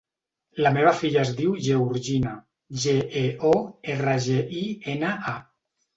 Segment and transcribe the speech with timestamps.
[0.67, 2.33] La meva filla es diu Georgina:
[2.85, 3.55] ge, e, o,
[3.97, 5.37] erra, ge, i, ena, a.